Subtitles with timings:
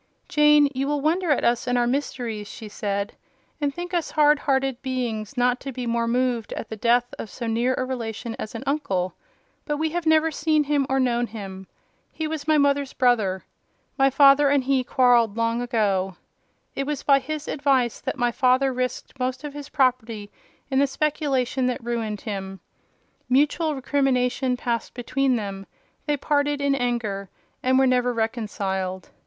[0.27, 3.13] "Jane, you will wonder at us and our mysteries," she said,
[3.61, 7.29] "and think us hard hearted beings not to be more moved at the death of
[7.29, 9.13] so near a relation as an uncle;
[9.63, 11.67] but we have never seen him or known him.
[12.11, 13.43] He was my mother's brother.
[13.95, 16.17] My father and he quarrelled long ago.
[16.75, 20.31] It was by his advice that my father risked most of his property
[20.71, 22.59] in the speculation that ruined him.
[23.29, 25.67] Mutual recrimination passed between them:
[26.07, 27.29] they parted in anger,
[27.61, 29.11] and were never reconciled.